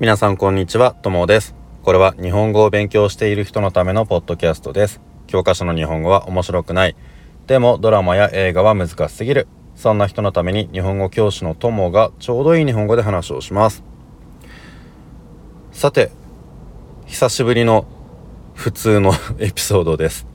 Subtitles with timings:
[0.00, 1.54] 皆さんこんにちは、ともです。
[1.82, 4.98] これは日本語を勉強している人のためのポッドキャストです。
[5.26, 6.96] 教科書の日本語は面白くない。
[7.46, 9.46] でもドラマや映画は難しすぎる。
[9.76, 13.84] そんな人のために日本語教師のともがちょうどいい日本語で話をします。
[15.70, 16.10] さて、
[17.04, 17.84] 久しぶりの
[18.54, 20.26] 普通のエピソードです。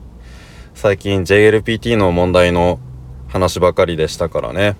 [0.74, 2.78] 最近 JLPT の問題の
[3.26, 4.76] 話ばかりでしたからね。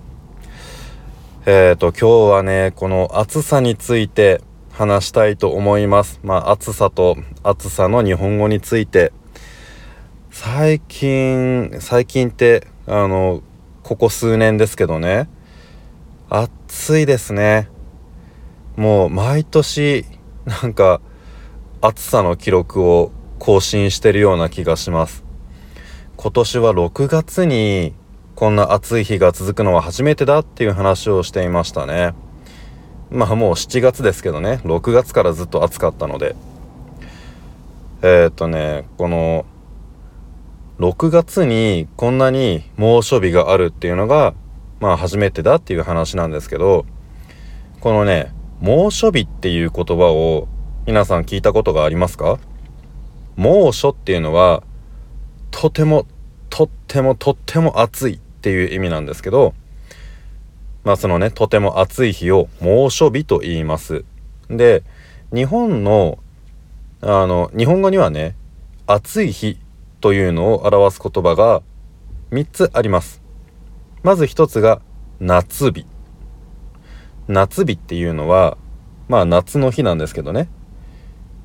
[1.45, 4.41] えっ、ー、と、今日はね、この暑さについて
[4.77, 6.19] 話したいと思います。
[6.21, 9.11] まあ、暑さと暑さの日本語について。
[10.29, 13.41] 最近、最近って、あの、
[13.81, 15.29] ここ数年ですけどね、
[16.29, 17.69] 暑いですね。
[18.75, 20.05] もう毎年、
[20.45, 21.01] なんか、
[21.81, 25.25] 暑さの記録を更新してるような気がします。
[26.17, 27.95] 今年は6月に
[28.35, 32.13] こんな暑い日が続くのは初めてだっていう話をしていましたね。
[33.09, 34.59] まあもう7月ですけどね。
[34.63, 36.35] 6月からずっと暑かったので。
[38.01, 39.45] えー、っとねこの
[40.79, 44.35] 6月にこんなに猛暑日があるっていうのが
[44.79, 46.85] まあ初めてだっていう話なんですけど
[47.79, 50.47] このね猛暑日っていう言葉を
[50.85, 52.37] 皆さん聞いたことがありますか？
[53.35, 54.61] 猛暑っていうのは
[55.49, 56.05] とても
[56.49, 59.53] とってもとっても暑いっていう意味なんですけど
[60.87, 64.05] まあそのねとても暑い日を猛暑日と言います。
[64.49, 64.83] で
[65.33, 66.17] 日本の
[67.01, 68.37] あの日本語にはね
[68.85, 69.59] 暑い日
[69.99, 71.61] というのを表す言葉が
[72.31, 73.21] 3つあります。
[74.01, 74.81] まず1つが
[75.19, 75.85] 夏日。
[77.27, 78.57] 夏日っていうのは
[79.09, 80.47] まあ夏の日なんですけどね。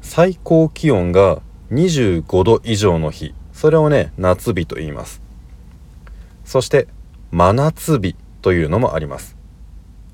[0.03, 3.35] 最高気温が25度以上の日。
[3.53, 5.21] それをね夏日と言います。
[6.45, 6.87] そして
[7.33, 8.15] 真夏日。
[8.43, 9.37] というのもあります。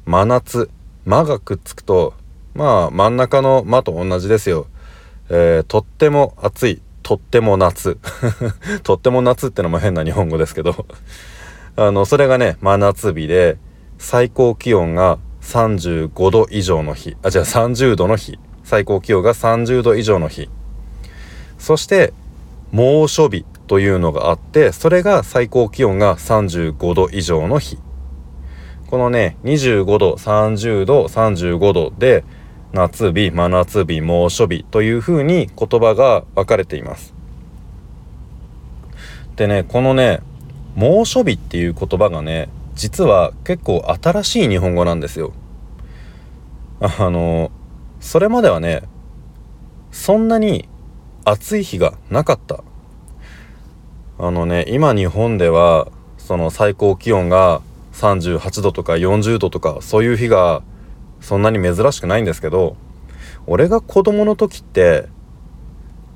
[0.04, 0.70] 真夏
[1.04, 2.14] 間がくっつくと
[2.54, 4.66] まあ真ん中の間と同じですよ、
[5.28, 7.96] えー、とっても暑いとっても夏。
[8.84, 10.84] とっても夏ってのも変な日本語ですけど。
[11.76, 13.56] あのそれがね真夏日で
[13.96, 17.16] 最高気温が35度以上の日。
[17.22, 18.38] あじゃあ30度の日。
[18.62, 20.50] 最高気温が30度以上の日。
[21.58, 22.12] そして
[22.72, 27.78] 猛暑日というのがあってそれが最高気温が35度以上の日。
[28.88, 32.24] このね25度30度35度で
[32.72, 37.14] 夏日真夏日猛暑日というふうに言葉が分かれています。
[39.36, 40.20] でねこのね
[40.74, 45.32] 猛暑日っていう言葉がね実は結構新しい日本語なんですよ。
[46.80, 47.50] あの
[48.00, 48.82] それまではね
[49.90, 50.66] そんなに
[51.24, 52.64] 暑い日がなかった。
[54.18, 57.60] あのね今日本ではその最高気温が
[57.98, 60.62] 38度とか40度とかそういう日が
[61.20, 62.76] そんなに珍しくないんですけど
[63.46, 65.08] 俺が子供の時って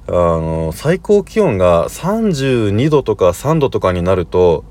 [0.07, 4.65] あの最高気温が32度とか3度とかになると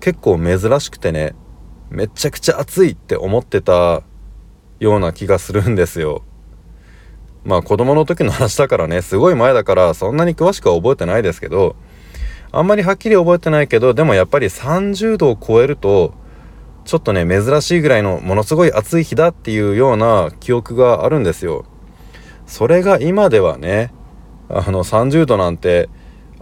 [0.00, 1.34] 結構珍しくてね
[1.88, 4.02] めちゃくちゃ暑いって思ってた
[4.80, 6.24] ような気がするんですよ。
[7.44, 11.76] まあ子供の時の話だからねすごい前だからそんなに詳しくは覚えてないですけど
[12.52, 16.14] あんまりはっきり覚えてないけどでもやっぱり30度を超えると
[16.84, 21.64] ちょっとね珍しいぐらいのものすごい暑い日だっていうような記憶があるんですよ。
[22.46, 23.92] それが今ではね
[24.48, 25.88] あの30度なんて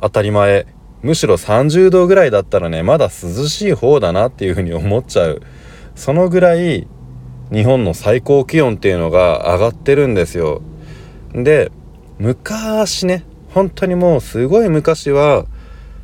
[0.01, 0.67] 当たり前
[1.03, 3.11] むしろ30度ぐらいだったらねまだ涼
[3.49, 5.43] しい方だなっていうふうに思っちゃう
[5.95, 6.89] そのぐらい
[7.53, 10.63] 日本の最高気温っていうのが上がってるんですよ。
[11.33, 11.71] で
[12.19, 15.47] 昔ね本当にもうすごい昔は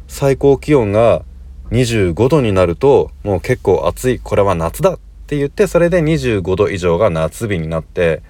[0.06, 1.24] 最高気温が
[1.70, 8.22] 25度になるともう結構暑いこれは夏だって言ってそれで25度以上が夏日になって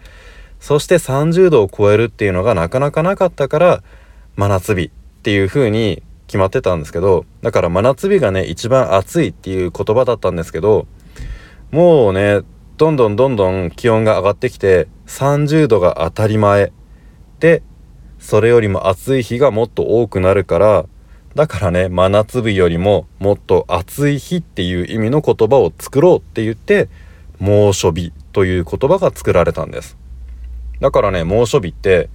[0.60, 3.82] そして30度を超えるっていうのがなかなかなかったから
[4.36, 4.90] 真夏日っ
[5.22, 10.86] ていう風に決まってたんですけどだから真夏日がね一番暑いっていう言葉だったんですけど
[11.70, 12.40] もうね
[12.76, 16.72] どんどんどんどん気温が上がってきて30度が当たり前
[17.40, 17.62] で
[18.18, 20.86] それよりも暑い日がもっと多くなるから
[21.38, 26.88] だからね真夏日よりももっと暑い日っていう意味の言葉を作ろうって言って
[27.38, 29.96] 猛暑日という言葉が作られたんです。
[30.80, 32.10] だからね猛暑日って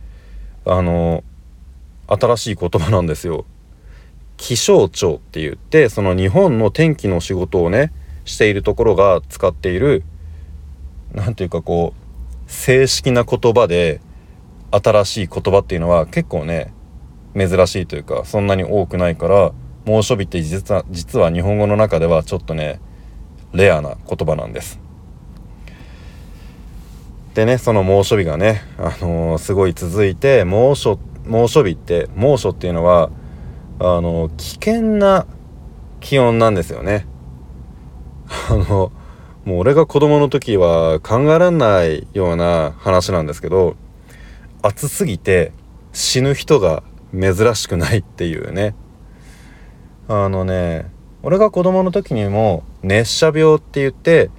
[0.65, 1.23] あの
[2.07, 3.45] 新しい言葉なんですよ。
[4.35, 7.93] 気象庁って言ってその日本の天気の仕事をね
[8.25, 10.03] しているところが使っている
[11.13, 14.01] 何ていうかこう正式な言葉で
[14.71, 16.73] 新しい言葉っていうのは結構ね
[17.35, 19.51] 珍しいというかそんなに多くないから
[19.85, 22.79] 猛暑日って実は実は日本語の中ではちょっとね
[23.53, 24.79] レアな言葉なんです。
[27.33, 33.09] でねその猛暑日がね、あのー、すごい続いて猛暑猛暑日って猛暑っていうのは
[33.79, 35.25] あのー、危険な
[35.99, 37.07] 気温なんですよね。
[38.49, 38.91] あの
[39.45, 43.75] もう俺が子供の時は考えられないような話なんですけど
[44.61, 45.51] 暑すぎて
[45.91, 48.75] 死ぬ人が珍しくないっていうね。
[50.07, 54.29] あのね俺が子供の時にも熱射病って言って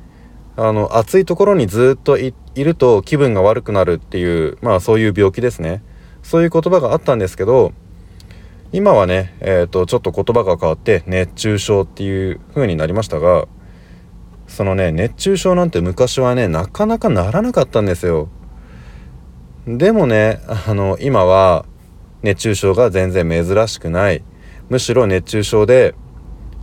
[0.56, 5.82] あの暑いところにずっといると気分が悪くなるっていうまあそういう病気ですね。
[6.22, 7.72] そういう言葉があったんですけど
[8.72, 13.46] 今はね、えーと、ちょっと言葉が変わって熱中症っていう風になりましたが
[14.48, 18.28] そのね熱中症なんて昔はねなかなかならなかったんですよ。
[19.66, 21.66] でもねあの今は
[22.24, 24.24] 熱中症が全然珍しくない。
[24.70, 25.94] むしろ熱中症で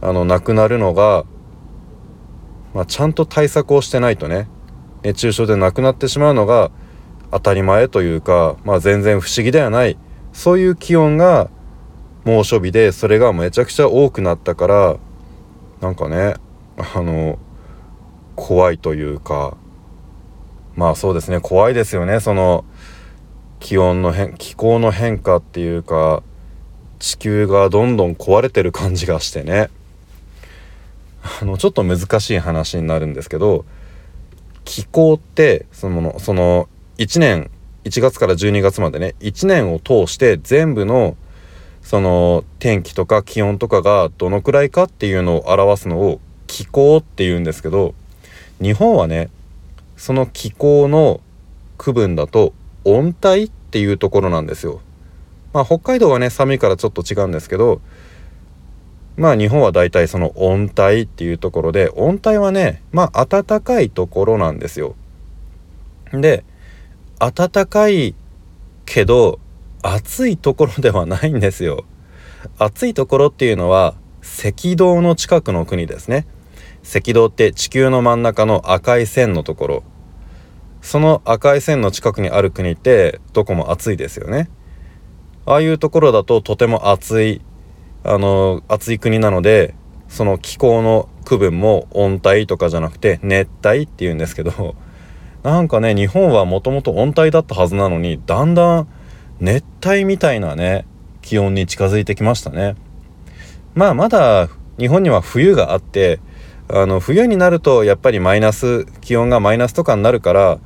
[0.02, 1.24] あの亡くなるのが、
[2.74, 4.50] まあ、ちゃんと対策をしてないとね
[5.04, 6.72] 熱中症で亡くなってしまうのが
[7.30, 10.00] 当たり前というか、まあ、全然不思議ではない。
[10.34, 11.52] そういう気温が
[12.26, 14.98] 猛暑日でそれがめちゃくちゃ多くなったから
[15.80, 16.36] なんかね
[16.78, 17.38] あの
[18.36, 19.58] 怖いというか
[20.76, 22.20] まあそうですね怖いですよね。
[22.20, 22.66] その
[23.62, 26.24] 気温の変気候の変化っていうか
[27.00, 29.70] 地球がどんどん壊れてる感じがしてね。
[31.42, 33.64] あのちょっと難しい話になるんですけど
[34.66, 36.68] 気候ってそのその
[36.98, 37.52] 1年
[37.84, 41.16] 1月から12月までね1年を通して全部の
[41.84, 47.94] その天気とか気温とかがどのくらいかっていうのを表すのを気候っていうんですけど
[48.60, 49.30] 日本はね
[49.98, 51.22] その気候の
[51.78, 52.54] 区分だと
[52.86, 54.82] 温帯っていうところなんですよ。
[55.54, 57.82] まあ、北海道はね寒いからちょっと違うんですけど
[59.18, 64.96] まあ日本はだいたいその温帯っていうところで温帯はねまあ暖かいところなんですよ。
[66.12, 66.44] で
[67.20, 68.16] 暖かい
[68.86, 69.40] けど
[69.84, 71.86] 暑いところではないんですよ。
[72.58, 76.26] 暑いところっていうのは赤道の近くの国ですね。
[76.84, 79.84] 赤道って地球の真ん中の赤い線のところ
[80.82, 84.50] その赤い線の近くにある国ってどこも暑いですよね。
[85.46, 87.42] ああいうところだととても暑い
[88.04, 89.76] あの暑い国なので
[90.08, 94.76] その気候の区分も温帯とかじゃなくて熱帯っていうんですけど
[95.44, 98.88] なんかね日本はもともと温帯だったはずなのにだんだん
[99.40, 100.86] 熱帯みたいなね
[101.22, 102.76] 気温に近づいてきましたね。
[103.74, 106.20] まあまだ日本には冬があって
[106.68, 110.60] あの冬になるとやっぱりマイナス気温がマイナスとかになるから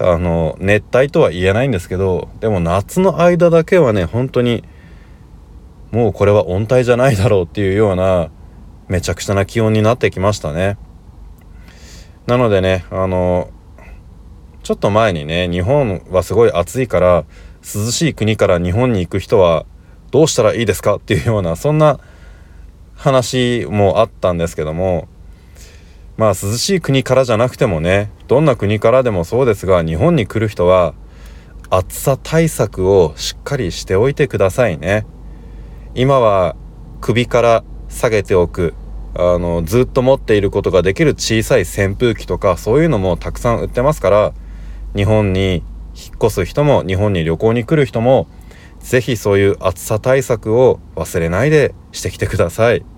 [0.00, 4.64] あの熱帯とは言えないんですけどでも夏の間だけはね本当に
[5.90, 8.30] もうこれは温帯じゃないだろうっていうような
[8.88, 10.78] めちゃくちゃな気温になってきましたね。
[12.26, 13.50] なのでねあの
[14.62, 17.24] ちょっと前にね日本はすごい暑いから
[17.62, 19.64] 涼しい国から日本に行く人は
[20.10, 21.98] どうしたらいいですかっていうようなそんな
[22.94, 25.08] 話もあったんですけども
[26.18, 30.94] まあ涼しい国からじゃなくてもねどんな国からでもそうですが日本に来る人は
[31.70, 35.06] 暑さ対策をしっかりしておいてくださいね
[35.94, 36.56] 今は
[37.00, 38.74] 首から下げておく
[39.14, 44.32] あのずっと持っていることができる小さい扇風機とかそういうのもたくさん売ってますから
[44.96, 45.62] 日本に
[45.94, 48.26] 引っ越す人も日本に旅行に来る人も
[48.80, 52.97] 是非そういう暑さ対策を忘れないでしてきてください。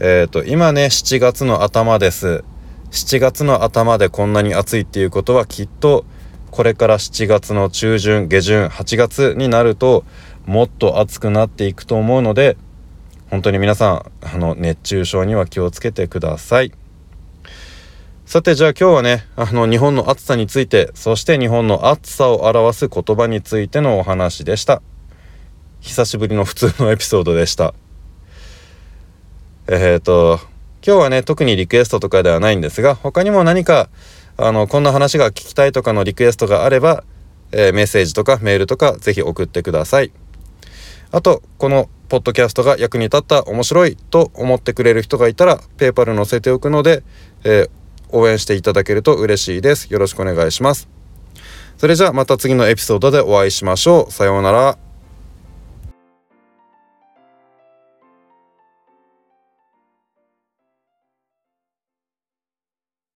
[0.00, 2.42] えっ、ー、と、今ね、7月の頭です。
[2.90, 6.04] 7月の頭でこんなに暑いっていうことはきっと、
[6.50, 10.04] これから7月の中旬、下旬、8月になると、
[10.46, 12.56] もっと暑くなっていくと思うので、
[13.30, 16.72] 本当に皆さん、あの、熱中症には気をつけてください。
[18.26, 24.82] さて、じゃあ今日はね、あの、日本の暑さについて、そして日本の暑さを表す言葉についてのお話でした。
[25.80, 27.74] 久しぶりの普通のエピソードでした。
[29.66, 30.40] えっ、ー、と、
[30.86, 33.88] 今日はね、特にリクエストとかではないんですが、他にも何か、
[34.36, 37.04] あの、こんな話が聞きたいとかのリクエストがあれば、
[37.52, 40.12] えー、メッセージとかメールとかぜひ送ってください。
[41.12, 47.02] あと、このポッドキャストが役に立った面白いと思ってくれる人がいたら、ペーパル載せておくので、
[47.44, 47.70] えー、
[48.10, 49.86] 応援していただけると嬉しいです。
[49.90, 50.88] よろしくお願いします。
[51.78, 54.12] それじゃあまた次のエピソードでお会いしましょう。
[54.12, 54.83] さようなら。